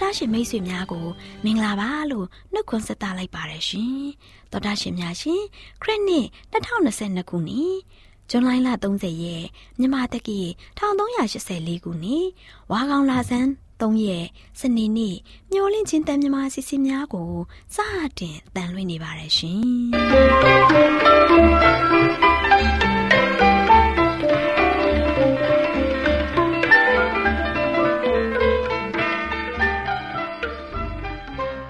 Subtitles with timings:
[0.00, 1.06] တော်တာရှင်မိတ်ဆွေများကို
[1.44, 4.00] မင်္ဂလာပါလို့နှုတ်ခွန်းဆက်သလိုက်ပါတယ်ရှင်
[4.50, 5.42] တော်တာရှင်များရှင်
[5.82, 7.78] ခရစ်နှစ်2022ခုနှစ်
[8.30, 9.44] ဇွန်လ30ရက်
[9.78, 10.40] မြန်မာတက္ကီ
[10.78, 12.26] 1384ခုနှစ်
[12.70, 13.48] ဝါကောင်လာဆန်း
[13.80, 14.26] 3ရက်
[14.60, 15.16] စနေနေ့
[15.52, 17.32] မျောလင့်ချင်းတန်မြမာစီစီများကို
[17.74, 17.76] စ
[18.18, 22.29] တင်တန်လွှင့်နေပါတယ်ရှင်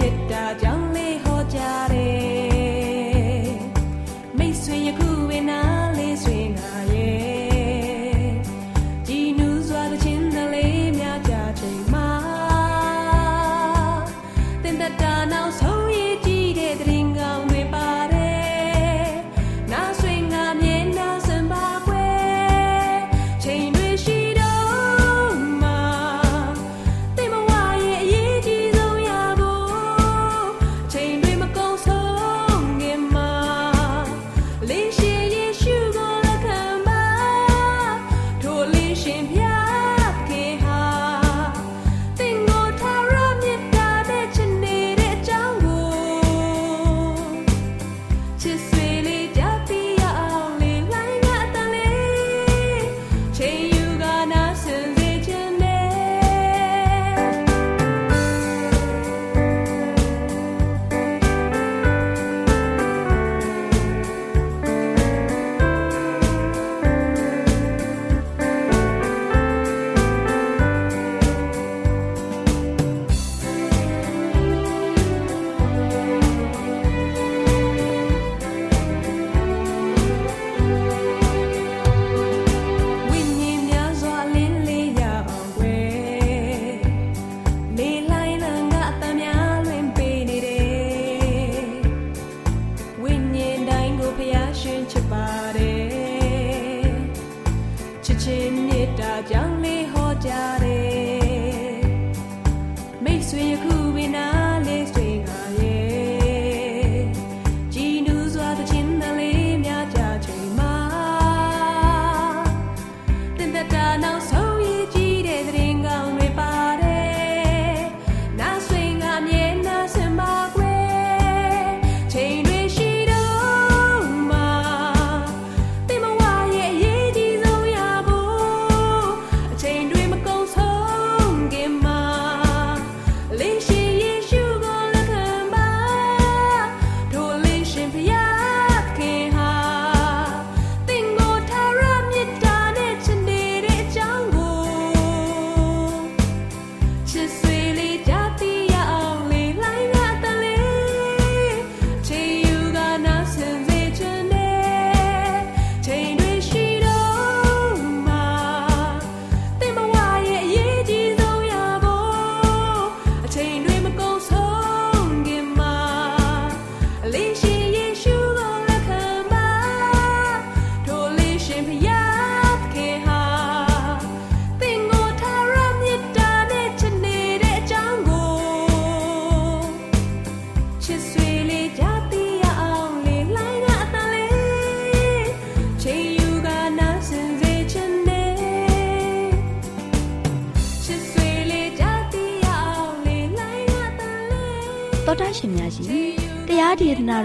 [0.00, 0.79] ဒေသ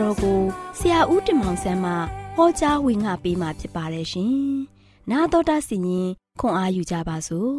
[0.01, 0.39] တော်ကို
[0.79, 1.91] ဆရာဦးတင်မောင်ဆန်းမှ
[2.35, 4.33] ဟောကြားဝင်ငါပေးมาဖြစ်ပါတယ်ရှင်။
[5.11, 6.07] နာတော်တာစီရင်
[6.39, 7.51] ခွန်အားယူကြပါစို့။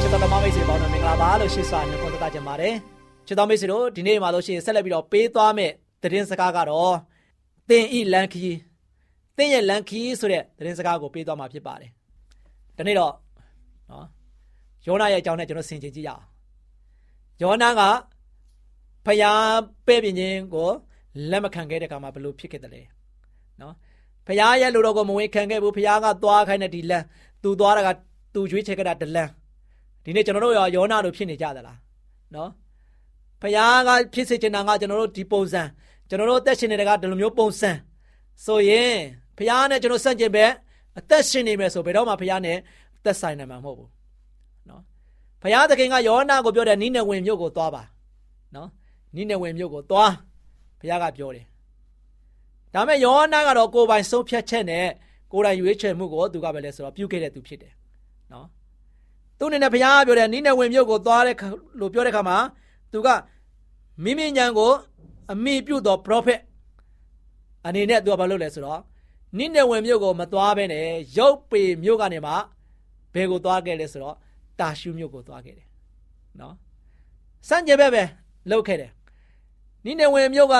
[0.00, 2.74] ချစ်တော်မမိတ်ဆွေပေါင်းတို့မင်္ဂလာပါလို့ရှိစွာနှုတ်ခွန်းသက်ကြပါတယ်။
[3.26, 5.72] ချစ်တော်မိတ်ဆွေတို့ဒီနေ့မှာလို့ရှိရင်ဆက်လက်ပြီးတော့ပေးသွားမယ့်
[6.02, 6.94] သတင်းစကားကတော့
[7.68, 8.46] သင်ဤလန်ခီ
[9.36, 11.90] သင်ရဲ့လန်ခီဆိုတဲ့သတင်းစကားကိုပေးသွားမှာဖြစ်ပါတယ်
[12.76, 13.12] ဒီနေ့တော့
[13.90, 14.06] နော်
[14.86, 16.24] ယောနာရဲ့အကြောင်းနဲ့ကျွန်တော်ဆင်ခြင်ကြည့်ရအောင်
[17.42, 17.82] ယောနာက
[19.06, 19.44] ဖျား
[19.86, 20.70] ပဲ့ပြင်းခြင်းကို
[21.30, 22.82] လက်မခံခဲ့တဲ့အခါမှာဘလို့ဖြစ်ခဲ့တယ်လဲ
[23.60, 23.74] နော်
[24.26, 27.04] ဖျားရဲ့လူတော်ကိုမဝင်ခံခဲ့ဘူးဖျားကသွားခိုင်းတဲ့ဒီလန်
[27.42, 27.88] သူသွားတာက
[28.34, 29.28] သူရွေးချယ်ခဲ့တာဒလန်
[30.04, 31.78] ဒီနေ့ကျွန်တော်တို့ရောယောနာတို့ဖြစ်နေကြသလား
[32.34, 32.50] နော်
[33.42, 35.62] ဖျားကဖြစ်စေချင်တာကကျွန်တော်တို့ဒီပုံစံ
[36.08, 37.70] ကျွန်တော်တို့အသက်ရှင်နေတဲ့ကဒီလိုမျိုးပုံစံ
[38.44, 38.94] ဆိုရင်
[39.38, 40.44] ဖျားနဲ့ကျွန်တော်စန့်ကျင်ပဲ
[40.98, 42.58] အသက်ရှင်နေမယ်ဆိုဘယ်တော့မှဖျားနဲ့
[43.04, 43.93] သက်ဆိုင်နိုင်မှာမဟုတ်ဘူးနော်
[45.44, 47.82] ဖျားသခင်ကယောနာကိုပြောတယ်နိနေဝင်မြို့ကိုသွားပါ
[48.54, 48.68] နော်
[49.16, 50.12] နိနေဝင်မြို့ကိုသွား
[50.80, 51.44] ဘုရားကပြောတယ်
[52.74, 54.86] ဒါမဲ့ယောနာကတော့ကိုယ်ပိုင်ဆုံးဖြတ်ချက်နဲ့
[55.32, 57.72] ကိုယ်တိုင်ရွေးချယ်မှုကိုသူကပဲလဲဆိုတော့ပြုခဲ့တဲ့သူဖြစ်တယ်
[58.32, 58.46] နော်
[59.38, 61.36] သူအနေနဲ့ဘုရားပြောတယ်နိနေဝင်မြို့ကိုသွားတဲ့
[61.80, 62.38] လို့ပြောတဲ့ခါမှာ
[62.92, 63.08] သူက
[64.04, 64.72] မိမိညံကို
[65.32, 66.40] အမိပြုတ်သော prophet
[67.66, 68.80] အနေနဲ့သူကဘာလုပ်လဲဆိုတော့
[69.38, 70.86] နိနေဝင်မြို့ကိုမသွားဘဲနဲ့
[71.16, 72.32] ရုပ်ပေမြို့ကနေမှ
[73.14, 74.16] ဘယ်ကိုသွားခဲ့လဲဆိုတော့
[74.60, 75.66] တာရှုမြို့ကိုသွားခဲ့တယ်
[76.40, 76.54] နော်
[77.48, 78.02] စံကြဲပဲပဲ
[78.50, 78.90] လုပ်ခဲ့တယ်
[79.84, 80.54] နိနေဝင်မြို့က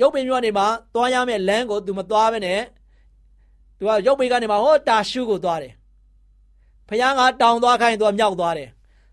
[0.00, 0.64] ရုပ်ပေမြို့ကနေမှ
[0.94, 2.60] သွားရမယ့်လမ်းကိုသူမသွားဘဲနဲ့
[3.78, 5.72] သူကရုပ်ပေကနေမှဟောတာရှုကိုသွားတယ်
[6.88, 8.68] ဖခင်ကတောင်သွားခိုင်းသူကမြောက်သွားတယ်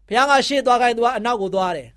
[0.08, 1.88] ဖခင်ကရှေ့သွားခိုင်းသူကအနောက်ကိုသွားတယ်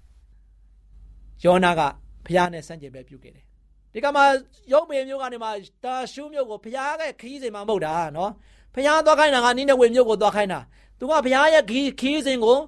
[1.44, 1.80] ယောနာက
[2.26, 3.44] ဖခင်နဲ့စံကြဲပဲပြုတ်ခဲ့တယ်
[3.92, 4.24] ဒီကမှာ
[4.72, 5.48] ရုပ်ပေမျိုးကနေမှ
[5.84, 8.30] တာရှုမျိုးကိုဖခင်ရဲ့ခီးစဉ်မှာမဟုတ်တာနော်
[8.74, 10.60] ဖခင်သွားခိုင်းတာကနိနေဝင်မျိုးကိုသွားခိုင်းတာ
[10.98, 12.58] သူကဘုရားရဲ့ခီးခီးစဉ်ကို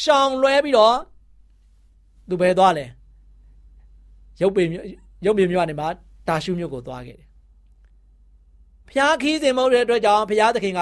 [0.00, 0.96] ရှောင်လွဲပြီးတော့
[2.28, 2.86] သူပဲသွားလဲ
[4.40, 4.62] ရုပ်ပေ
[5.24, 5.86] ရုပ်ပေမျိုးကနေမှ
[6.28, 7.28] တာရှုမျိုးကိုသွားခဲ့တယ်
[8.88, 10.80] ဘုရားခီးစဉ်မဟုတ်တဲ့အတွက်ကြောင့်ဘုရားသခင်က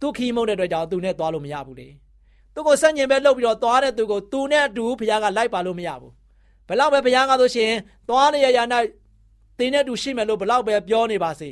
[0.00, 1.88] သူ့ခီးမဟုတ်တဲ့အတွက်ကြောင့်သူနဲ့သွားလို့မရဘူးလေ
[2.54, 6.12] သူ့ကိုစန့်ကျင်ပဲလှုပ်ပြီးတော့သွားတဲ့သူကိုသူနဲ့အတူဘုရားကလိုက်ပါလို့မရဘူး
[6.68, 7.72] ဘလောက်ပဲဘုရားကဆိုရှင်
[8.08, 8.58] သွားနေရရ၌
[9.58, 11.50] တင်းနဲ့တူရှိမယ်လို့ဘလောက်ပဲပြောနေပါစေ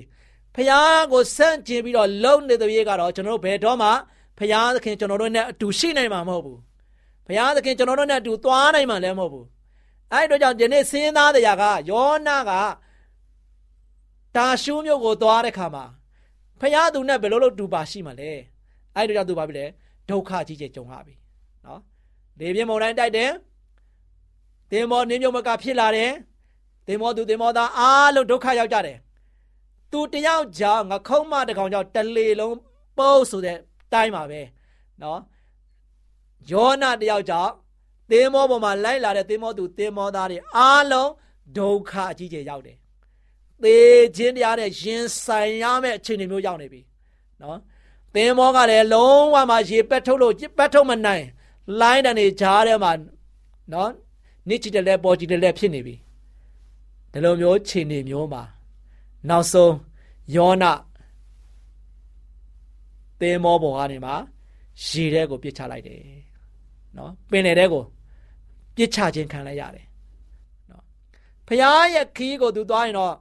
[0.55, 3.91] ဖခင်ကိုစန့်ကျင်ပြီးတော့လုံနေတဲ့ပြေကတော့ကျွန်တော်တို့ဘယ်တော့မှ
[4.39, 6.59] ဖခင်သခင်ကျွန်တော်တို့နဲ့အတူရှိနိုင်မှာမဟုတ်ဘူး
[7.27, 9.47] ဖခင်သခင်ကျွန်တော်တို့နဲ့အတူသွားနိုင်မှာလည်းမဟုတ်ဘူး
[10.13, 12.51] အဲ့တို့ကြောင့်ဒီနေ့စဉ်းစားတရားကယောနာက
[14.37, 15.85] တာရှုမျိုးကိုသွားတဲ့ခါမှာ
[16.61, 18.31] ဖခင်သူနဲ့ဘယ်လိုလုပ်တူပါရှိမှာလဲ
[18.95, 19.67] အဲ့တို့ကြောင့်သူပါပြီလေ
[20.09, 21.15] ဒုက္ခကြီးကြီးကြုံရပြီ
[21.67, 21.81] နော်
[22.39, 23.31] လေပြင်းမုန်တိုင်းတိုက်တယ်
[24.71, 26.13] သင်္ဘောနင်းမြုံမကဖြစ်လာတယ်
[26.87, 28.99] သင်္ဘောသူသင်္ဘောသားအားလုံးဒုက္ခရောက်ကြတယ်
[29.93, 32.57] သူတယောက်ကြောင့်ငခုံးမတကောင်ကြောင့်တလေလုံး
[32.99, 33.59] ပိုးဆိုတဲ့
[33.93, 34.41] တိုင်းပါပဲ
[35.03, 35.21] နော်
[36.51, 37.53] ယောနာတယောက်ကြောင့်
[38.11, 41.11] သင်္ဘောပေါ်မှာလိုက်လာတဲ့သင်္ဘောသူသင်္ဘောသားတွေအားလုံး
[41.57, 42.77] ဒုက္ခအကြီးကျယ်ရောက်တယ်
[43.63, 43.77] သေ
[44.17, 46.81] ခြင်းတရားနဲ့ရင်ဆိုင်ရမယ့်အခြေအနေမျိုးရောက်နေပြီ
[47.41, 47.59] နော်
[48.15, 51.25] သင်္ဘောကလည်းလုံးဝမှရေပက်ထုတ်လို့ပက်ထုတ်မနိုင်
[51.81, 52.93] လိုင်းတန်တွေကြားထဲမှာ
[53.73, 53.91] နော်
[54.49, 55.95] နစ်ချီတယ်လဲပေါ်ချီတယ်လဲဖြစ်နေပြီ
[57.13, 58.43] ဒီလိုမျိုးခြေနေမျိုးမှာ
[59.29, 59.75] နောက်ဆုံး
[60.37, 60.73] ယောနာ
[63.21, 64.13] သင်္ဘောပေါ်ကနေမှ
[64.87, 66.01] ရေထဲကိုပြစ်ချလိုက်တယ်
[66.97, 67.83] နော်ပင်လယ်ထဲကို
[68.77, 69.87] ပြစ်ချခြင်းခံလိုက်ရတယ်
[70.71, 70.83] နော်
[71.47, 71.61] ဖခင်
[71.95, 73.15] ရဲ့ခီးကိုသူသွားရင်တော့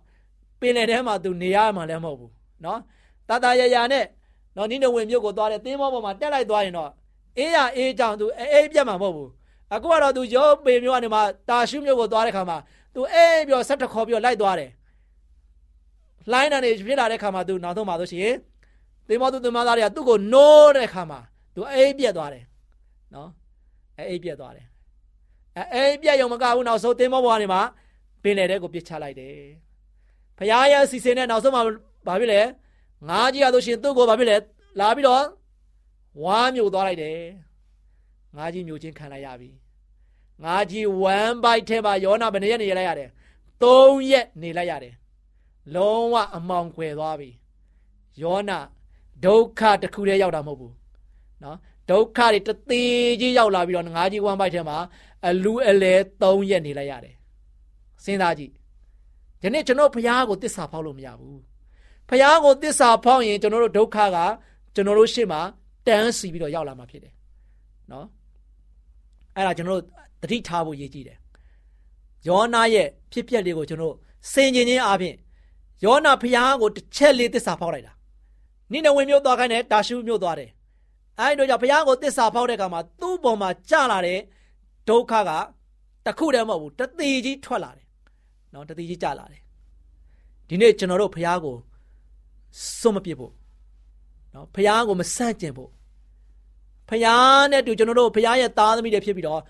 [0.59, 2.31] ပင်လယ်ထဲမှာသူနေရမှာလည်းမဟုတ်ဘူး
[2.65, 2.79] နော်
[3.29, 4.05] တတရရနဲ့
[4.55, 6.89] နော်နိနေဝင်မြို့ကိုသွားတယ်သင်္ဘောပေါ်မှာတက်လိုက်သွားရင်တော့
[7.37, 9.29] အေးရအေးကြောင်သူအေးပြတ်မှာမဟုတ်ဘူး
[9.73, 12.57] အခုကတော့သူရောပေမျိုးကနေမှတာရှုမျိုးကိုသွားတဲ့ခါမှာ
[12.95, 14.71] သူအေးပြီးတော့ဆက်တခေါ်ပြီးတော့လိုက်သွားတယ်
[16.31, 18.33] လိုင်းတန်နေဖြစ်လာတဲ့ခါမှာသူနောက်ဆုံးမှာဆိုရှင်
[19.07, 21.19] သင်္ဘောသူသင်္ဘောသားတွေကသူ့ကိုနိုးတဲ့ခါမှာ
[21.55, 22.43] သူအိပ်ပြက်သွားတယ်
[23.13, 23.29] နော်
[23.97, 24.65] အဲအိပ်ပြက်သွားတယ်
[25.57, 27.61] အဲအိပ်ပြက်ရုံမကဘူးနောက်ဆုံးသင်္ဘောဘွားတွေမှာ
[28.23, 29.37] ပင်လယ်ထဲကိုပြစ်ချလိုက်တယ်
[30.37, 31.61] ဖရားရဲ့စီစဉ်နဲ့နောက်ဆုံးမှာ
[32.07, 32.41] ဘာဖြစ်လဲ
[33.09, 34.37] ငါးကြီးရလို့ရှင်သူ့ကိုဘာဖြစ်လဲ
[34.79, 35.23] လာပြီးတော့
[36.23, 37.19] ဝါမျိုးသွားလိုက်တယ်
[38.35, 39.49] ငါးကြီးမျိုးချင်းခံလိုက်ရပြီ
[40.43, 40.85] ငါးကြီး
[41.15, 43.09] 1 byte ထဲမှာယောနာဘယ်နှစ်ရက်နေရလိုက်ရတယ်
[43.61, 44.93] 3ရက်နေလိုက်ရတယ်
[45.75, 47.29] လုံးဝအမောင်ကွယ်သွားပြီ
[48.21, 48.59] ယောနာ
[49.25, 50.73] ဒုက္ခတစ်ခုတည်းရောက်တာမဟုတ်ဘူး
[51.43, 51.57] နော်
[51.89, 54.77] ဒုက္ခတွေတသေးကြီးရောက်လာပြီးတော့ငါးကြီး1 byte ထဲမှာ
[55.27, 57.15] အလူအလဲ3ရက်နေလိုက်ရတယ်
[58.03, 58.51] စဉ်းစားကြည့်
[59.41, 61.39] ဒီနေ့ကျွန်တော်ဘုရားကိုတစ္ဆာဖောက်လို့မရဘူး
[62.09, 64.17] ဘုရားကိုတစ္ဆာဖောက်ရင်ကျွန်တော်တို့ဒုက္ခက
[64.75, 65.41] ကျွန်တော်တို့ရှေ့မှာ
[65.87, 67.13] တန်းစီပြီးတော့ရောက်လာမှာဖြစ်တယ်
[67.91, 68.05] နော်
[69.35, 69.83] အဲ့ဒါကျွန်တော်တို့
[70.21, 71.17] တတိထားဖို့ရည်ကြည့်တယ်
[72.27, 73.95] ယောနာရဲ့ဖြစ်ပျက်လေးကိုကျွန်တော်
[74.31, 75.15] စင်ကျင်ခြင်းအပြင်
[75.83, 77.93] ယောနာဘုရားကိုတစ်ချက်လေးတစ္ဆာဖောက်လိုက်တာ
[78.71, 80.49] နိနဝင်မျိုးသွားခိုင်းတယ်တာရှုမျိုးသွားတယ်
[81.19, 84.19] အဲ့တို့ကြောင့်ဘုရားကိုတစ္ဆာဖောက်တဲ့အခါမှာသူ့ပေါ်မှာကြာလာတဲ့
[84.89, 85.31] ဒုက္ခက
[86.05, 87.85] တခုတည်းမဟုတ်ဘူးတသေးကြီးထွက်လာတယ်
[88.53, 89.41] နော်တသေးကြီးကြာလာတယ်
[90.47, 91.55] ဒီနေ့ကျွန်တော်တို့ဘုရားကို
[92.79, 93.33] စွန့်မပစ်ဖို့
[94.33, 95.69] နော်ဘုရားကိုမဆန့်ကျင်ဖို့
[96.89, 99.41] ဖျားနဲ့တူကျွန်တော်တို့ဖျားရဲ့သားသမီးတွေဖြစ်ပြီးတော့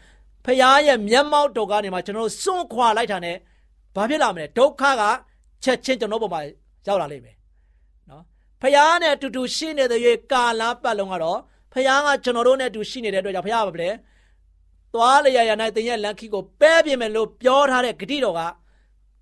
[0.46, 3.36] ဖျားရဲ့မျက်မှောက်တော်ကနေမှကျွန်တော်တို့စွန့်ခွာလိုက်တာနဲ့
[3.96, 5.04] ဘာဖြစ်လာမလဲဒုက္ခက
[5.64, 6.42] ချက်ချင်းကျွန်တော်ပေါ်မှာ
[6.88, 7.37] ရောက်လာလိမ့်မယ်နော်
[8.62, 11.40] ဖခင်နဲ့အတူတူရှိနေတဲ့ရွေးကာလပတ်လုံးကတော့
[11.74, 13.90] ဖခင်ကကျွန်တော်တို့နဲ့အတူရှိနေတဲ့အတွက်ကြောင့်ဖခင်ကဘယ်လဲ
[14.94, 18.42] သွားလျာရနိုင်တင်ရဲ့လန်ခီကိုပဲပြင်မယ်လို့ပြောထားတဲ့ဂတိတော်က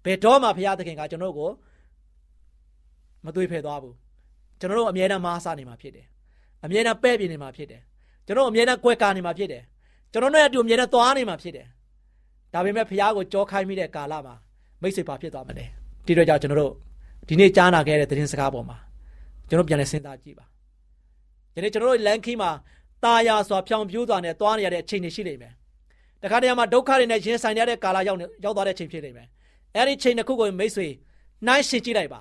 [0.05, 1.49] ဘယ်တော့မှဖခင်သခင်ကကျွန်တော်တို့ကို
[3.25, 3.95] မသွေးဖယ်သွားဘူး
[4.59, 6.05] ကျွန်တော်တို့အမြဲတမ်းမားစားနေမှာဖြစ်တယ်
[6.65, 7.81] အမြဲတမ်းပဲ့ပြင်နေမှာဖြစ်တယ်
[8.25, 9.63] ကျွန်တော်အမြဲတမ်းကွဲကာနေမှာဖြစ်တယ်
[10.11, 11.65] ကျွန်တော်တို့အတူအမြဲတမ်းသွားနေမှာဖြစ်တယ်
[12.53, 14.35] ဒါပေမဲ့ဖခင်ကိုကြောခိုင်းမိတဲ့ကာလမှာ
[14.81, 15.65] မိတ်ဆွေပါဖြစ်သွားမလဲ
[16.05, 16.73] ဒီတော့ကြောင့်ကျွန်တော်တို့
[17.27, 18.77] ဒီနေ့ကြားနာခဲ့တဲ့သတင်းစကားပေါ်မှာ
[19.48, 20.44] ကျွန်တော်ပြန်လဲစဉ်းစားကြည့်ပါ
[21.54, 22.50] ဒီနေ့ကျွန်တော်တို့လန်ခီမှာ
[23.04, 25.52] ตาယာစွာဖြောင်ပြိုးစွာနဲ့သွားနေရတဲ့အချိန်တွေရှိနေမယ်
[26.22, 29.28] တခါတည်းမှာဒုက္ခတွေနဲ့ရင်ဆိုင်ရတဲ့ကာလရောက်ရောက်သွားတဲ့အချိန်ဖြစ်နေမယ်
[29.76, 30.86] အဲ့ဒီချိန်တစ်ခုကိုမိတ်ဆွေ
[31.46, 32.20] နှိုင်းရှင်ကြည့်လိုက်ပါ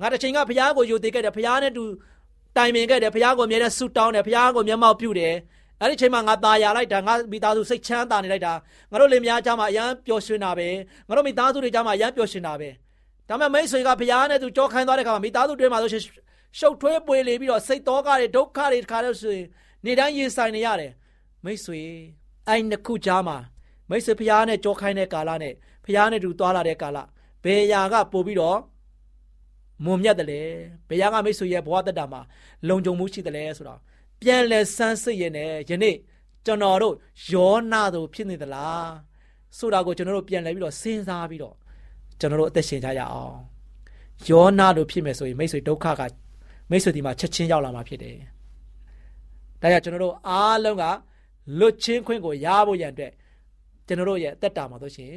[0.00, 1.84] ငါတစ်ချိန်ကဘုရားကိုယုံသေးခဲ့တယ်ဘုရားနဲ့တူ
[2.56, 5.34] တိုင်ပင်ခဲ့တယ်ဘုရားကိုအမြဲတမ်းဆုတောင်းတယ်ဘုရားကိုမျက်မှောက်ပြုတယ်
[5.80, 8.52] အဲ့ဒီချိန်မှာငါตาရလိုက်တာငါမိသားစုစိတ်ချမ်းသာနေလိုက်တာ
[8.90, 10.68] ငါတို့လင်မယားကြားမှာအရန်ပျော်ရွှင်တာပဲ
[11.08, 12.68] ငါတို့မိသားစုတွေကြားမှာအရန်ပျော်ရွှင်တာပဲ
[13.28, 16.02] ဒါပေမဲ့မိတ်ဆွေကဘုရားနဲ့သူကြောခိုင်းသွားတဲ့ခါမှာမိသားစုတွေမှာဆိုရှင်
[16.57, 19.47] ရှုပ်ထွေးပွေလေပြီးတော့စိတ်တော်ကတွေဒုက္ခတွေတခါလို့ဆိုရင်
[19.85, 20.91] နေတိုင်းရင်ဆိုင်နေရတယ်
[21.43, 21.81] မိတ်ဆွေ
[22.47, 23.37] အဲ့နှစ်ခုကြားမှာ
[23.89, 25.53] မိတ်ဆွေဘုရားနဲ့ကြောခိုင်းတဲ့ကာလနဲ့
[25.85, 26.97] ဘုရားနဲ့တူသွားလာတဲ့ကာလ
[27.43, 28.59] ဘယ်ရာကပို့ပြီးတော့
[29.85, 30.41] မုံမြတ်တယ်လေ
[30.89, 32.21] ဘယ်ရာကမိတ်ဆွေရဲ့ဘဝတက်တာမှာ
[32.67, 33.79] လုံခြုံမှုရှိတယ်လေဆိုတော့
[34.21, 35.95] ပြန်လဲဆန်းစစ်ရင်လည်းယနေ့
[36.45, 36.95] ကျွန်တော်တို့
[37.31, 38.89] ယောနာတို့ဖြစ်နေသလား
[39.57, 41.55] ဆိုတာကိုကျွန်တော်တို့ပြန်လဲပြီးတော့စဉ်းစားပြီးတော့
[42.19, 43.37] ကျွန်တော်တို့အသက်ရှင်ကြရအောင်
[44.29, 46.01] ယောနာတို့ဖြစ်မယ်ဆိုရင်မိတ်ဆွေဒုက္ခက
[46.69, 48.15] မိတ်ဆွေဒီမှာချက်ချင်းရောက်လာမှာဖြစ်တယ်
[49.61, 50.83] ဒါကြောင့်ကျွန်တော်တို့အားလုံးက
[51.59, 53.11] လွတ်ချင်းခွင့်ကိုရဖို့ရန်အတွက်
[53.87, 55.11] ကျွန်တော်တို့ရဲ့အသက်တာမှာဆိုရှင်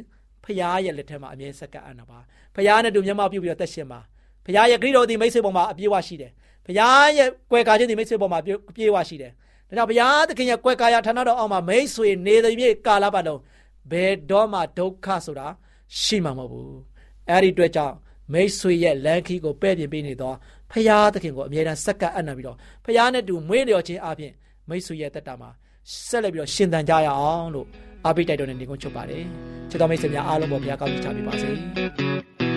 [0.45, 2.19] ဖခင်ရဲ့လက်ထက်မှာအမြဲစက္ကန့်အံ့တာပါ
[2.55, 4.01] ဖခင်နဲ့တူမျက်မှောက်ပြုပြီးတော့သက်ရှင်ပါ
[4.45, 6.33] ဖခင်ရဲ့ဂရုတော်ဒီမိတ်ဆွေပေါ်မှာအပြည့်အဝရှိတယ်
[6.67, 9.33] ဘုရားရဲ့ကွယ်ကာခြင်းဒီမိတ်ဆွေပေါ်မှာပြေးဝရှိတယ်။
[9.69, 13.41] ဒါကြောင့်ဘုရားသခင်ရဲ့ကွယ်ကာယဌာနတော်အောက်မှာမိတ်ဆွေနေသည်မြေကာလပတ်လုံး
[13.91, 15.47] ဘယ်တော့မှဒုက္ခဆိုတာ
[16.01, 16.79] ရှိမှာမဟုတ်ဘူး။
[17.31, 17.95] အဲဒီအတွက်ကြောင့်
[18.33, 20.37] မိတ်ဆွေရဲ့လမ်းခီးကိုပဲ့ပြင်ပေးနေတော့
[20.71, 24.33] ဘုရားသခင်ကိုအမြဲတမ်းစက္ကပ်အံ့နံပြီးတော့ဘုရားနဲ့တူမွေးလျော်ခြင်းအပြင်
[24.69, 25.51] မိတ်ဆွေရဲ့တက်တာမှာ
[26.07, 27.67] ဆက်လက်ပြီးတော့ရှင်သန်ကြရအောင်လို့
[28.05, 29.25] အားပေးတိုက်တော်နေနေကုန်ချုပ်ပါတယ်။
[29.71, 31.51] ချစ်တော်မိတ်ဆွေများအားလုံးပေါ်ဘုရားကောင်းချီးချပေးပါစေ။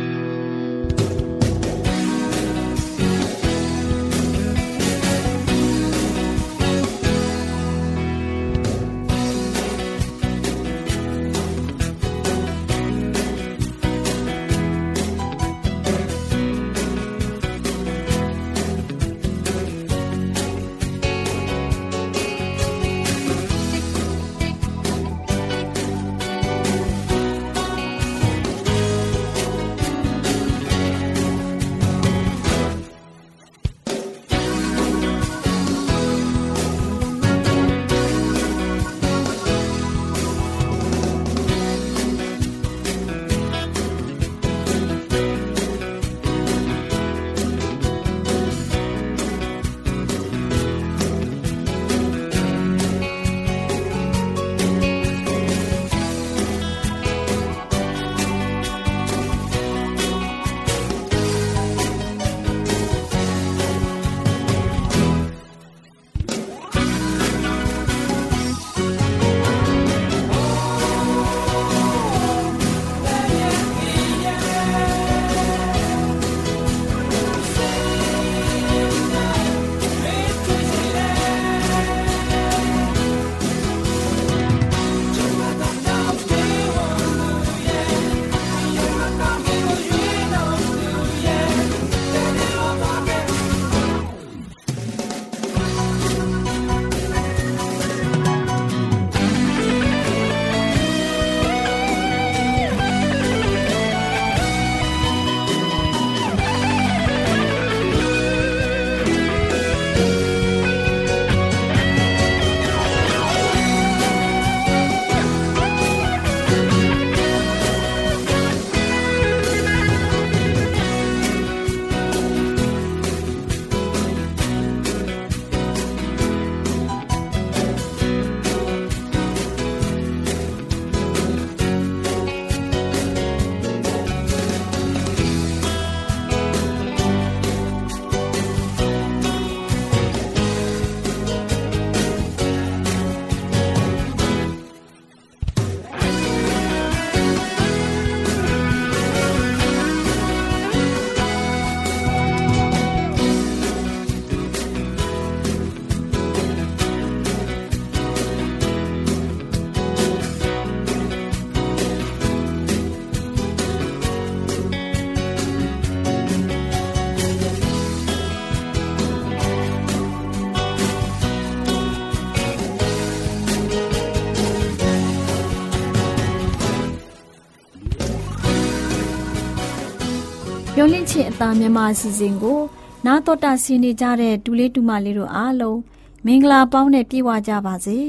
[181.13, 182.59] ချင်းအသားမြန်မာအစီအစဉ်ကို
[183.05, 185.79] နာတော်တာဆင်းနေကြတဲ့ဒူလေးတူမလေးတို့အားလုံး
[186.25, 187.99] မင်္ဂလာပေါင်းနဲ့ပြည့်ဝကြပါစေ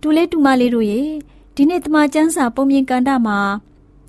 [0.00, 1.02] ဒူလေးတူမလေးတို့ရေ
[1.54, 3.38] ဒီနေ့တမချန်းစာပုံမြင်ကန်တာမှာ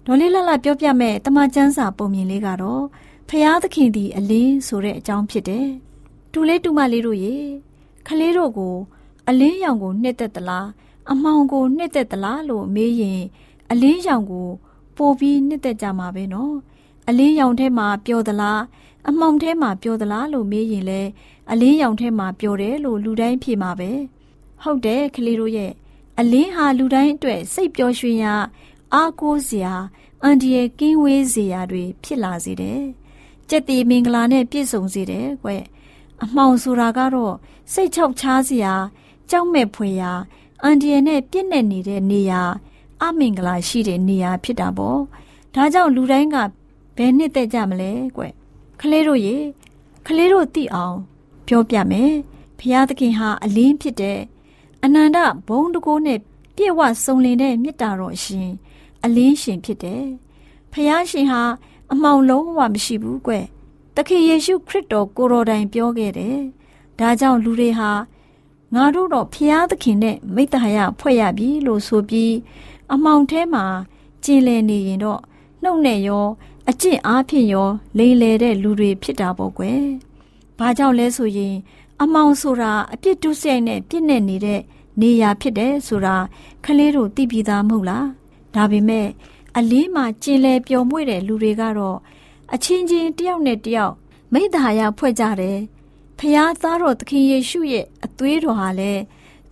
[0.06, 2.84] ဒေါ်လေးလှလှပြောပြမဲ့တမချန်းစာပုံမြင်လေးကတော့
[3.30, 5.68] ဖျားသခင်ဒီအလင်းဆိုတဲ့အကြောင်းဖြစ်တယ်
[6.34, 7.36] ဒူလေးတူမလေးတို့ရေ
[8.08, 8.76] ခလေးတို့ကို
[9.30, 10.68] အလင်းရောင်ကိုနှစ်သက်သလား
[11.12, 13.22] အမောင်ကိုနှစ်သက်သလားလို့မေးရင်
[13.72, 14.48] အလင်းရောင်ကို
[14.98, 16.56] ပို့ပြီးနှစ်သက်ကြမှာပဲနော်
[17.10, 18.62] အလင်းရောင်ထဲမှာပျော်သလား
[19.10, 21.02] အမှောင်ထဲမှာပျော်သလားလို့မေးရင်လဲ
[21.52, 23.92] အလင်းရောင်ထဲမှာပျော်တယ်လို့လူတိုင်းဖြေမှာပဲ
[24.64, 25.72] ဟုတ်တယ်ကလေးတို့ရဲ့
[26.20, 28.34] အလင်းဟာလူတိုင်းအတွက်စိတ်ပျော်ရွှင်ရာ
[28.94, 29.74] အားကိုးစရာ
[30.24, 32.82] အန်ဒီရဲ့ကင်းဝေးစရာတွေဖြစ်လာစေတယ်
[33.50, 35.50] ကြက်တီမင်္ဂလာနဲ့ပြည့်စုံစေတယ်ကွ
[36.24, 37.36] အမှောင်ဆိုတာကတော့
[37.74, 38.74] စိတ်ချောက်ချားစရာ
[39.30, 40.12] ကြောက်မဲ့ဖွယ်ရာ
[40.64, 42.42] အန်ဒီရဲ့နဲ့ပြည့်နေနေတဲ့နေရာ
[43.02, 45.00] အမင်္ဂလာရှိတဲ့နေရာဖြစ်တာပေါ့
[45.56, 46.38] ဒါကြောင့်လူတိုင်းက
[46.98, 48.24] ဘယ်နှစ်သက်ကြမလဲကွ
[48.82, 49.36] ကလေးတို့ရေ
[50.08, 50.98] ကလေးတို့သိအောင်
[51.48, 52.13] ပြောပြမယ်
[52.60, 54.20] ဖျားသခင်ဟာအလင်းဖြစ်တဲ့
[54.84, 56.20] အနန္တဘုံတကိုးနဲ့
[56.56, 58.51] ပြည့်ဝစုံလင်တဲ့မေတ္တာတော်ရှင်
[59.04, 60.06] အလင်းရှင်ဖြစ်တယ်
[60.72, 61.42] ဖျားရှင်ဟာ
[61.92, 63.34] အမှောင်လုံးဝမရှိဘူးကွ
[63.96, 66.39] တခင်ယေရှုခရစ်တော်ကိုတော်တိုင်ပြောခဲ့တယ်
[67.00, 67.92] ဒါကြောင့်လူတွေဟာ
[68.74, 72.34] ငါတို့တော့ဖျားသခင်နဲ့မိတ္တဟာယဖွဲ့ရပြီလို့ဆိုပြီး
[72.93, 73.65] အမှောင်ထဲမှာ
[74.24, 75.22] ကျင်လည်နေရင်တော့
[75.63, 76.26] နှုတ်နဲ့ရော
[76.71, 79.82] အကျင့်အားဖြင့်ရော လိမ်လည်တဲ့လူတွေဖြစ်တာပေါ့ကွယ်။
[80.60, 81.56] ဘာကြောင့်လဲဆိုရင်
[82.01, 84.62] အမောင်ဆိုတာအပြစ်တုဆိုင်နဲ့ပြစ်နေနေတဲ့
[85.01, 86.15] နေရာဖြစ်တယ်ဆိုတာ
[86.65, 88.06] ခလေးတို့သိပြီးသားမဟုတ်လား။
[88.56, 89.08] ဒါပေမဲ့
[89.58, 91.97] အလင်းမှာကျင်လည်ပျော်မွေ့တဲ့လူတွေကတော့
[92.53, 93.93] အချင်းချင်းတယောက်နဲ့တယောက်
[94.34, 95.58] မိသားရဖွဲ့ကြတယ်။
[96.19, 99.01] ဖျားသားတော်သခင်ယေရှုရဲ့အသွေးတော်ဟာလည်း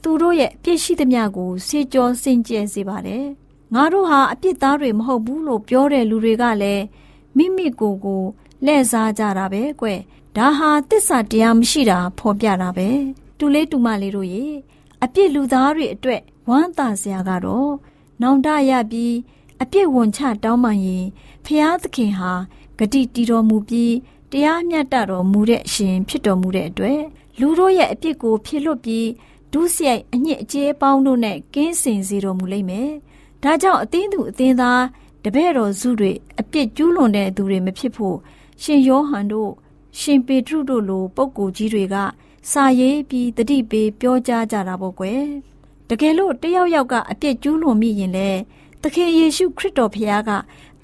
[0.04, 3.26] သူတို့ရဲ့အပြစ်ရှိသမျှကိုစေကြောစင်ကြယ်စေပါတယ်။
[3.74, 6.84] ငါတို့ဟာအပြစ်သားတွေမဟုတ်ဘူးလို့ပြောတဲ့လူတွေကလည်း
[7.38, 8.24] မိမိကိုယ်ကို
[8.66, 9.88] လှည့်စားကြတာပဲကွ
[10.38, 12.90] ဒါဟာတစ္ဆာတရားမရှိတာဖော်ပြတာပဲ
[13.38, 14.46] တူလေးတူမလေးတို့ရေ
[15.04, 17.72] အပြစ်လူသားတွေအတွက်ဝမ်းသာစရာကတော့
[18.22, 19.16] နောင်တရပြီး
[19.62, 21.06] အပြစ်ဝန်ချတောင်းပန်ရင်
[21.46, 22.32] ဖျားသခင်ဟာ
[22.78, 23.94] ဂတိတီတော်မူပြီး
[24.32, 27.02] တရားမျှတတော်မူတဲ့အရှင်ဖြစ်တော်မူတဲ့အတွက်
[27.40, 29.08] လူတို့ရဲ့အပြစ်ကိုဖြစ်လွတ်ပြီး
[29.54, 32.90] ဒုစရိုက်အညစ်အကြေးပေါင်းတို့နဲ့ကင်းစင်စေတော်မူလိမ့်မယ်။
[33.44, 34.82] ဒါကြောင့်အသင်းသူအသင်းသား
[35.26, 38.18] တပည့်တော်စုတွေအပြစ်ကျူးလွန်တဲ့သူတွေမဖြစ်ဖို့
[38.62, 39.52] ရှင်ယောဟန်တို့
[40.00, 41.96] ရှင်ပေတရုတို့လိုပုဂ္ဂိုလ်ကြီးတွေက
[42.52, 45.24] စာရေးပြီးတတိပေးပြောကြားကြတာပေါ့ကွယ်
[45.90, 48.30] တကယ်လို့တယောက်ယောက်ကအပြစ်ကျူးလွန်မိရင်လေ
[48.82, 50.32] သခင်ယေရှုခရစ်တော်ဖခင်က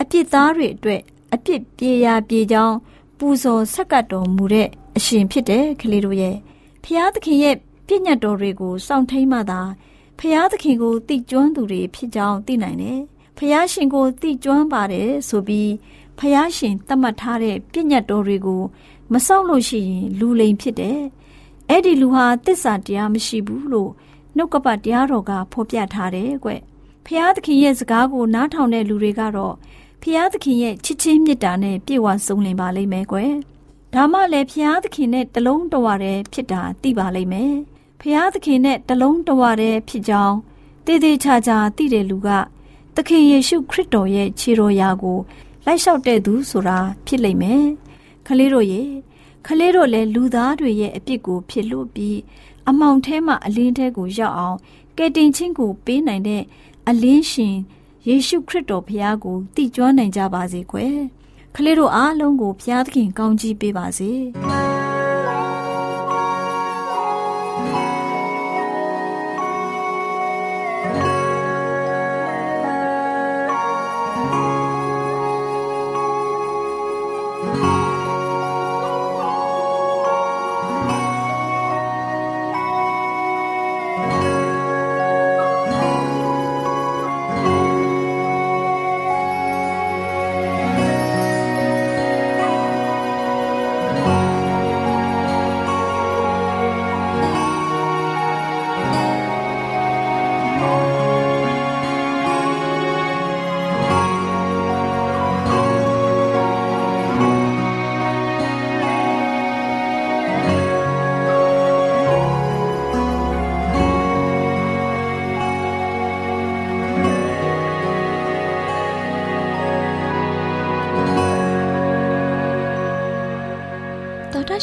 [0.01, 1.01] အပြစ်သားတွေအတွက်
[1.33, 2.75] အပြစ်ပြေရာပြေကြောင်း
[3.17, 6.35] ပူဇော်ဆက်ကပ်တော်မူတဲ့အရှင်ဖြစ်တယ်ကလေးတို့ရဲ့
[6.83, 7.55] ဖခင်သခင်ရဲ့
[7.87, 9.61] ပြည့်ညတ်တော်တွေကိုစောင့်ထိန်မှသာ
[10.17, 13.01] ဖခင်သခင်ကိုတိကျွမ်းသူတွေဖြစ်ကြောင်းသိနိုင်တယ်
[13.43, 15.71] ဖယားရှင်ကိုသိကျွမ်းပါတယ်ဆိုပြီး
[16.17, 18.63] ဖယားရှင်သတ်မှတ်ထားတဲ့ပြည့်ညတ်တော်တွေကို
[19.13, 20.99] မစောင့်လို့ရှိရင်လူလိမ်ဖြစ်တယ်။
[21.69, 23.91] အဲ့ဒီလူဟာတစ္ဆာတရားမရှိဘူးလို့
[24.35, 26.49] နှုတ်ကပတ်တရားတော်ကဖော်ပြထားတယ်ကွ။
[27.05, 29.55] ဖယားသခင်ရဲ့စကားကိုနားထောင်တဲ့လူတွေကတော့
[30.01, 33.17] ဖယားသခင်ရဲ့ချစ်ချင်းမေတ္တာနဲ့ပြည့်ဝစုံလင်ပါလိမ့်မယ်ကွ။
[33.93, 37.53] ဒါမှလည်းဖယားသခင်နဲ့တလုံးတဝရတဲ့ဖြစ်တာသိပါလိမ့်မယ်။
[38.01, 40.37] ဖယားသခင်နဲ့တလုံးတဝရတဲ့ဖြစ်ကြောင်း
[40.85, 42.29] တည်တည်ချာချာသိတဲ့လူက
[42.95, 45.17] သခင်ယေရှုခရစ်တော်ရဲ့ခြေတော်ရာကို
[45.65, 47.63] လိုက်လျှောက်တဲ့သူဆိုတာဖြစ်လိမ့်မယ်။
[48.27, 48.89] ခလေးတို့ရဲ့
[49.45, 52.17] ခလေးတို့လည်းလူသားတွေရဲ့အပြစ်ကိုဖြစ်လို့ပြီး
[52.69, 54.57] အမောင်ထဲမှာအလင်းထဲကိုရောက်အောင်
[54.97, 56.43] ကယ်တင်ခြင်းကိုပေးနိုင်တဲ့
[56.87, 57.55] အလင်းရှင်
[58.07, 60.95] ယေရှုခရစ်တော်ဘုရားကိုတည်ကျွမ်းနိုင်ကြပါစေကွယ်။
[61.55, 64.11] ခလေးတို့အားလုံးကိုဘုရားသခင်ကောင်းချီးပေးပါစေ။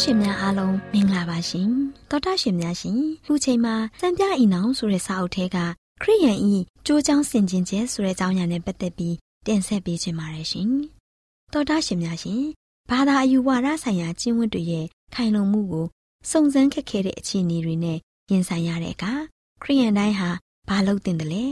[0.03, 1.71] ရှင်များအားလုံးမင်္ဂလာပါရှင်
[2.11, 5.57] သောတာရှင်များရှင်ခုချိန်မှာစံပြအိနောင်ဆိုတဲ့စာအုပ်ထဲက
[6.03, 6.55] ခရိယန်ဤ
[6.87, 10.71] ကြိုးချောင်းဆင်ခြင်ခြင်းဆိုတဲ့အကြောင်းအရာနဲ့ပတ်သက်ပြီးတင်ဆက်ပေးချင်ပါတယ်ရှင်
[11.53, 12.43] သောတာရှင်များရှင်
[12.91, 15.87] ဘာသာအယူဝါဒဆိုင်ရာကျင့်ဝတ်တွေရဲ့ခိုင်လုံမှုကို
[16.31, 17.99] စုံစမ်းခက်ခဲတဲ့အခြေအနေတွေနဲ့
[18.31, 19.13] ရင်ဆိုင်ရတဲ့အခါ
[19.63, 20.31] ခရိယန်တိုင်းဟာ
[20.69, 21.45] ဘာလုပ်တင်တယ်လဲ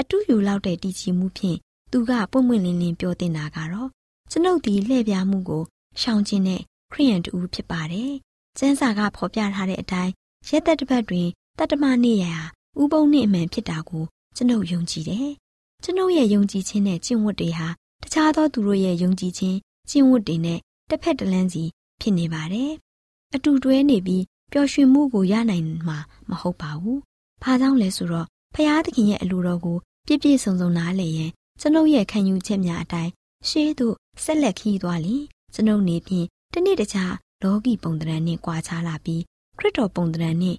[0.00, 1.58] အတူယူလောက်တဲ့တည်ကြည်မှုဖြင့်
[1.90, 3.88] သူကပွင့်ပွင့်လင်းလင်းပြောတင်တာကတော့
[4.30, 5.62] ကျွန်ုပ်ဒီလှည့်ပြားမှုကို
[6.00, 8.12] ရှောင်ကျဉ်တဲ့ ခရိယန်တူဖြစ်ပါတယ်။
[8.58, 10.12] ကျမ်းစာကဖော်ပြထားတဲ့အတိုင်း
[10.48, 11.28] ရက်သက်တစ်ပတ်တွင်
[11.58, 12.34] တတ္တမနေ့ရာ
[12.80, 14.04] ဥပုံနေ့အမှန်ဖြစ်တာကို
[14.36, 15.30] ကျွန်ုပ်ယုံကြည်တယ်။
[15.82, 17.68] ကျွန်ုပ်ရဲ့ယုံကြည်ခြင်းနဲ့ကျင့်ဝတ်တွေဟာ
[18.02, 19.58] တခြားသောသူတို့ရဲ့ယုံကြည်ခြင်း
[19.90, 20.58] ကျင့်ဝတ်တွေနဲ့
[20.90, 21.64] တစ်ဖက်တစ်လမ်းစီ
[22.00, 22.72] ဖြစ်နေပါတယ်။
[23.34, 25.98] အတူတွဲနေပြီးပျော်ရွှင်မှုကိုရနိုင်မှာ
[26.30, 26.98] မဟုတ်ပါဘူး။
[27.42, 33.10] ဘာကြောင့်လဲဆိုတော့ဖရာသခင်ရဲ့အလိုတော်ကိုပြည့်ပြည့်စုံစုံနားလည်ရင်ကျွန်ုပ်ရဲ့ခံယူချက်များအတိုင်း
[33.48, 35.24] ရှေးသို့ဆက်လက်ခီးသွားလျင်
[35.54, 39.22] ကျွန်ုပ်နေဖြင့် တနေ့တခြားလောကီပုံသဏ္ဍာန်နဲ့ကွာခြားလာပြီး
[39.58, 40.56] ခရစ်တော်ပုံသဏ္ဍာန်နဲ့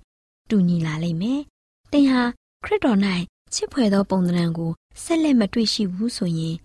[0.50, 1.40] တူညီလာလိမ့်မယ်။
[1.92, 2.22] သင်ဟာ
[2.64, 3.00] ခရစ်တော်၌
[3.54, 4.72] ချစ်ဖွယ်သောပုံသဏ္ဍာန်ကို
[5.04, 6.56] ဆက်လက်မတွေ့ရှိဘူးဆိုရင်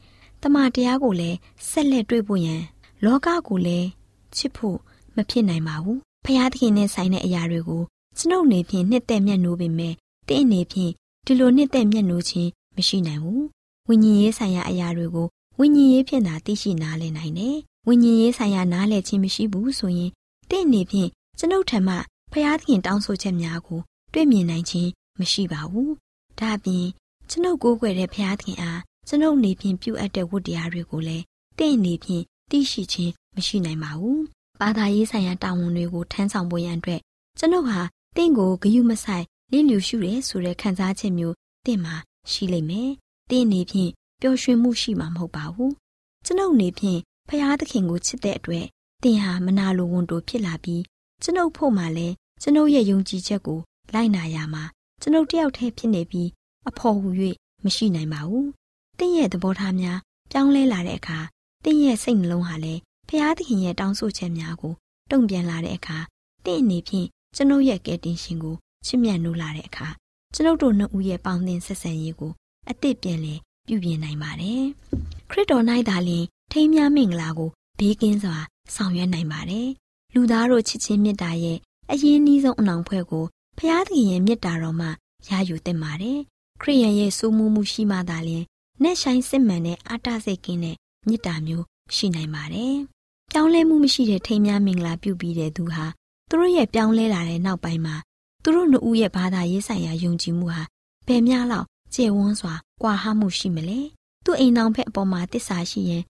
[0.43, 1.37] တမန်တရားကိုလည်း
[1.71, 2.63] ဆက်လက်တွေ့ဖို့ရန်
[3.05, 3.89] လောကကိုလည်း
[4.37, 4.79] ချစ်ဖို့
[5.17, 7.83] မဖြစ်နိုင်ပါဘူး။ဖျားသခင်နဲ့ဆိုင်တဲ့အရာတွေကို
[8.19, 9.95] ကျွန်ုပ်နေဖြင့်နှစ်သက်မျက်နှိုးပေမဲ့
[10.29, 10.93] တင့်အနေဖြင့်
[11.27, 13.43] ဒီလိုနှစ်သက်မျက်နှိုးခြင်းမရှိနိုင်ဘူး။
[13.89, 15.27] ဝိညာဉ်ရေးဆိုင်ရာအရာတွေကို
[15.59, 17.57] ဝိညာဉ်ရေးဖြင့်သာသိရှိနားလည်နိုင်တယ်။
[17.91, 20.11] ဝိညာဉ်ရေးဆိုင်ရာနားလည်ခြင်းမရှိဘူးဆိုရင်
[20.51, 21.95] တင့်အနေဖြင့်ကျွန်ုပ်ထံမှ
[22.33, 23.81] ဖျားသခင်တောင်းဆိုချက်များကို
[24.13, 25.91] တွေ့မြင်နိုင်ခြင်းမရှိပါဘူး။
[26.39, 26.87] ဒါ့အပြင်
[27.31, 31.25] ကျွန်ုပ်ကိုးကွယ်တဲ့ဖျားသခင်အားကျွန်ုပ်နေဖြင့်ပြုအပ်တဲ့ဝတ္တရားတွေကိုလည်း
[31.59, 34.21] တင့်အနေဖြင့်သိရှိခြင်းမရှိနိုင်ပါဘူး။
[34.61, 37.01] ဘာသာရေးဆိုင်ရာတာဝန်တွေကိုထမ်းဆောင်ဖို့ရန်အတွက်
[37.39, 37.81] ကျွန်ုပ်ဟာ
[38.17, 41.95] တင့်ကိုဂယုမဆိုင်လင်းလျူရှုရဲဆိုတဲ့ခံစားချက်မျိုးတင့်မှာ
[42.31, 42.91] ရှိလိမ့်မယ်။
[43.31, 45.73] တင့်အနေဖြင့်ပျော်ရွှင်မှုရှိမှာမဟုတ်ပါဘူး။
[46.27, 48.67] ကျွန်ုပ်နေဖြင့် ဖျားသခင်ကိုချစ်တဲ့အတွက်
[49.03, 50.83] တင်ဟာမနာလိုဝန်တိုဖြစ်လာပြီး
[51.23, 53.61] ကျွန်ုပ်ဖို့မှလည်းကျွန်ုပ်ရဲ့ယုံကြည်ချက်ကို
[53.95, 54.65] လိုက်နာရမှာ
[55.01, 56.29] ကျွန်ုပ်တယောက်တည်းဖြစ်နေပြီး
[56.69, 57.09] အဖို့ဟူ၍
[57.65, 58.47] မရှိနိုင်ပါဘူး။
[58.99, 59.99] တင်းရဲ့သဘောထားများ
[60.31, 61.19] ပြောင်းလဲလာတဲ့အခါ
[61.65, 64.75] တင်းရဲ့စိတ်နှလုံးဟာလည်းဖျားသခင်ရဲ့တောင်းဆိုချက်များကို
[65.11, 65.99] တုံ့ပြန်လာတဲ့အခါ
[66.45, 69.89] တင့်အနေဖြင့်ကျွန်ုပ်ရဲ့ကယ်တင်ရှင်ကိုချစ်မြတ်နိုးလာတဲ့အခါ
[70.35, 72.33] ကျွန်ုပ်တို့နှစ်ဦးရဲ့ပေါင်းသင်းဆက်ဆံရေးကို
[72.71, 74.65] အသစ်ပြန်လည်ပြုပြင်နိုင်ပါတယ်။
[75.31, 78.37] ခရစ်တော်၌သာလျှင် ထိမ်းမြမင်္ဂလာကိုဘေးကင်းစွာ
[78.75, 79.69] ဆောင်ရွက်နိုင်ပါတယ်။
[80.15, 81.59] လူသားတို့ချစ်ချင်းမေတ္တာရဲ့
[81.91, 83.25] အရင်နှီးဆုံးအနောင်ဖွဲ့ကို
[83.59, 84.89] ဖျားသခင်ရဲ့မေတ္တာတော်မှ
[85.29, 86.19] ရယူသင့်ပါတယ်။
[86.63, 88.45] ခရိယန်ရဲ့စိုးမိုးမှုရှိမှသာလျှင်
[88.83, 92.77] နဲ့ဆိုင်စစ်မှန်တဲ့အာတစိတ်ကင်းတဲ့မေတ္တာမျိုးရှိနိုင်ပါတယ်။
[93.31, 95.85] ပြောင်းလဲမှုမရှိတဲ့ထိမ်းမြမင်္ဂလာပြုပြီးတဲ့သူဟာ
[96.29, 97.97] သူတို့ရဲ့ပြောင်းလဲလာတဲ့နောက်ပိုင်းမှာ
[98.43, 100.63] သူတို့နှစ်ဦးရဲ့ဘာသာရေးဆိုင်ရာယုံကြည်မှုဟာ
[101.07, 103.81] ဘယ်များလောက်ကျေဝန်းစွာကွာဟမှုရှိမလဲ။
[104.25, 106.05] သူ့အိမ်တော်ဖက်အပေါ်မှာတစ္ဆာရှိရင်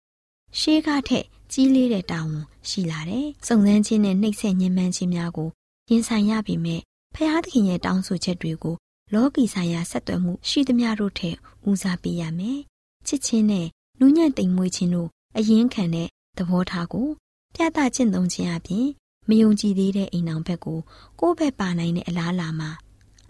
[0.60, 5.48] ရှေးကားထက်ကြီးလေးတဲ့တာဝန်ရှိလာတယ်။စုံစမ်းခြင်းနဲ့နှိပ်စက်ညှဉ်းပန်းခြင်းများကို
[5.90, 6.80] ရင်ဆိုင်ရပေမဲ့
[7.14, 8.76] ဖျားသခင်ရဲ့တောင်းဆိုချက်တွေကို
[9.14, 11.36] လောကီဆိုင်ရာဆက်သွယ်မှုရှိသမျှတို့ထက်
[11.68, 12.60] ဦးစားပေးရမယ်။
[13.06, 13.66] ချစ်ချင်းနဲ့
[14.00, 17.08] နူးညံ့တိမ်မွေ့ခြင်းတို့အရင်ခံတဲ့သဘောထားကို
[17.54, 18.86] ပြသကျင့်သုံးခြင်းအပြင်
[19.28, 20.78] မယုံကြည်သေးတဲ့အိမ်အောင်ဘက်ကို
[21.20, 22.70] ကိုယ့်ဘက်ပါနိုင်တဲ့အလားအလာမှာ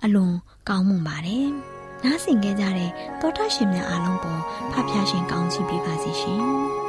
[0.05, 0.35] အလွန်
[0.69, 1.47] ကောင်းမွန်ပါတယ်။
[2.05, 6.45] နားဆင်ကြကြတဲ့သောတာရှင်များအားလုံးပေါ်ဖဖျားရှင်ကောင်းချီးပေးပါစီရှင်။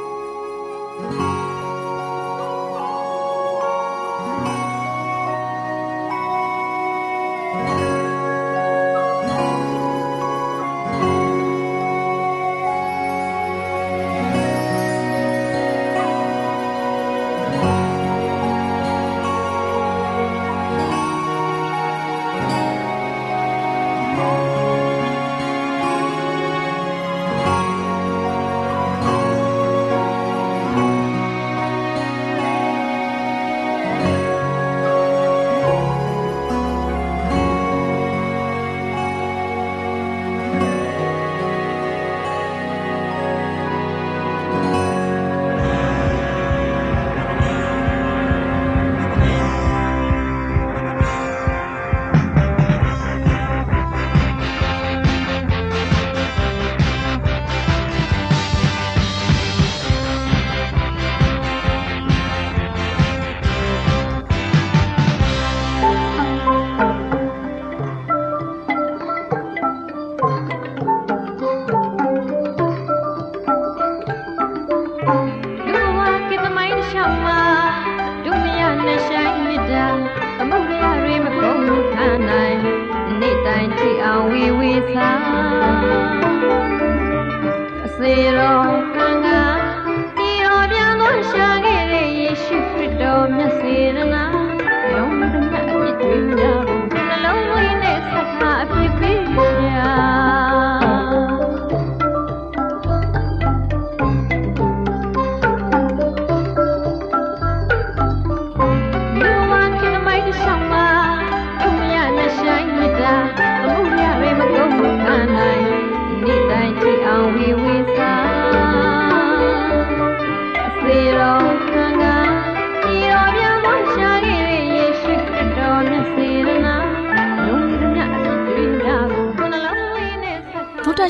[1.02, 1.35] တာ